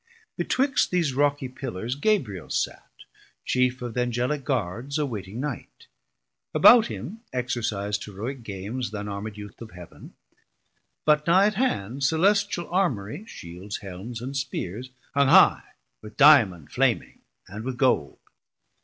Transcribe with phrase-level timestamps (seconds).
[0.35, 2.89] Betwixt these rockie Pillars Gabriel sat
[3.45, 5.85] Chief of th' Angelic Guards, awaiting night;
[6.53, 10.15] 550 About him exercis'd Heroic Games Th' unarmed Youth of Heav'n,
[11.05, 17.21] but nigh at hand Celestial Armourie, Shields, Helmes, and Speares Hung high with Diamond flaming,
[17.47, 18.17] and with Gold.